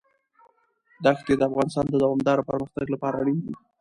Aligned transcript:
دښتې 1.03 1.33
د 1.37 1.41
افغانستان 1.49 1.85
د 1.89 1.95
دوامداره 2.03 2.47
پرمختګ 2.49 2.85
لپاره 2.91 3.15
اړین 3.21 3.39
دي. 3.45 3.53